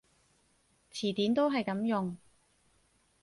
[0.91, 2.17] 詞典都係噉用